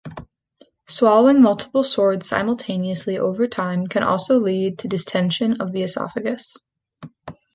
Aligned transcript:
Swallowing 0.87 1.43
multiple 1.43 1.83
swords 1.83 2.27
simultaneously 2.27 3.19
over 3.19 3.45
time 3.45 3.85
can 3.85 4.01
also 4.01 4.39
lead 4.39 4.79
to 4.79 4.87
distension 4.87 5.61
of 5.61 5.73
the 5.73 5.83
esophagus. 5.83 6.55